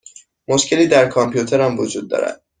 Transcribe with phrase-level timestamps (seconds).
[0.47, 2.41] مشکلی در کامپیوترم وجود دارد.